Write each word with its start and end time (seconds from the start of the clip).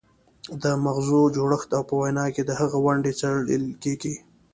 د 0.63 0.65
مغزو 0.83 1.21
جوړښت 1.35 1.69
او 1.77 1.83
په 1.89 1.95
وینا 2.01 2.25
کې 2.33 2.41
د 2.45 2.51
هغې 2.59 2.77
ونډه 2.85 3.11
څیړل 3.19 3.63
کیږي 3.83 4.15